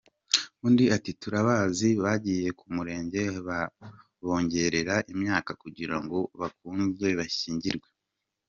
Undi 0.65 0.85
ati 0.95 1.11
“Turabazi 1.21 1.89
bagiye 2.03 2.47
ku 2.59 2.65
Murenge 2.75 3.21
babongerera 3.47 4.95
imyaka 5.13 5.51
kugira 5.61 5.95
ngo 6.03 6.17
bakunde 6.39 7.07
bashyingirwe. 7.19 7.89